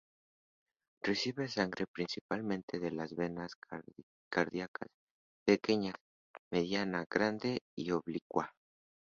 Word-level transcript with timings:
Recibe 1.03 1.47
sangre 1.47 1.85
principalmente 1.85 2.79
de 2.79 2.89
las 2.89 3.13
venas 3.13 3.51
cardíacas 4.31 4.89
pequeña, 5.45 5.93
mediana, 6.49 7.05
grande 7.07 7.59
y 7.77 7.91
oblicua. 7.91 8.51